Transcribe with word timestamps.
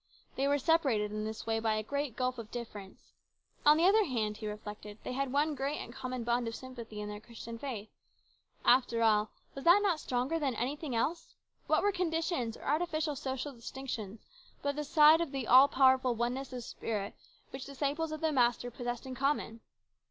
They 0.35 0.47
were 0.47 0.57
separated 0.57 1.11
in 1.11 1.25
this 1.25 1.45
way 1.45 1.59
by 1.59 1.75
a 1.75 1.83
great 1.83 2.15
gulf 2.15 2.39
of 2.39 2.49
difference. 2.49 3.13
On 3.67 3.77
the 3.77 3.83
other 3.87 4.05
hand, 4.05 4.37
he 4.37 4.47
reflected, 4.47 4.97
they 5.03 5.11
had 5.11 5.31
one 5.31 5.53
great 5.53 5.77
and 5.77 5.93
common 5.93 6.23
bond 6.23 6.47
of 6.47 6.55
sympathy 6.55 7.01
in 7.01 7.07
their 7.07 7.19
Christian 7.19 7.59
faith. 7.59 7.87
After 8.65 9.03
all, 9.03 9.29
was 9.53 9.63
not 9.63 9.83
that 9.83 9.99
stronger 9.99 10.39
than 10.39 10.55
anything 10.55 10.95
else? 10.95 11.35
What 11.67 11.83
were 11.83 11.91
conditions 11.91 12.57
or 12.57 12.63
artificial 12.63 13.15
social 13.15 13.53
distinctions 13.53 14.21
by 14.63 14.71
the 14.71 14.83
side 14.83 15.21
of 15.21 15.31
the 15.31 15.45
all 15.45 15.67
powerful 15.67 16.15
oneness 16.15 16.51
of 16.51 16.63
spirit 16.63 17.13
which 17.51 17.65
disciples 17.65 18.11
of 18.11 18.21
the 18.21 18.31
Master 18.31 18.71
possessed 18.71 19.05
in 19.05 19.13
common 19.13 19.59